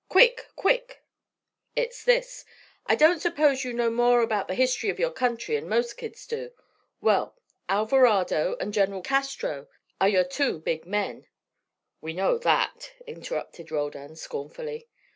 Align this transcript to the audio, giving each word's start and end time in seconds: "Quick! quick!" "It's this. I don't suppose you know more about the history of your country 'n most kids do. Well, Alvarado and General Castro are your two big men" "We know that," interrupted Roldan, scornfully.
"Quick! 0.09 0.47
quick!" 0.55 1.03
"It's 1.75 2.03
this. 2.03 2.43
I 2.87 2.95
don't 2.95 3.19
suppose 3.19 3.63
you 3.63 3.71
know 3.71 3.91
more 3.91 4.21
about 4.23 4.47
the 4.47 4.55
history 4.55 4.89
of 4.89 4.97
your 4.97 5.11
country 5.11 5.55
'n 5.57 5.69
most 5.69 5.95
kids 5.95 6.25
do. 6.25 6.53
Well, 7.01 7.37
Alvarado 7.69 8.55
and 8.59 8.73
General 8.73 9.03
Castro 9.03 9.67
are 9.99 10.09
your 10.09 10.23
two 10.23 10.57
big 10.57 10.87
men" 10.87 11.27
"We 12.01 12.13
know 12.13 12.39
that," 12.39 12.93
interrupted 13.05 13.69
Roldan, 13.69 14.15
scornfully. 14.15 14.89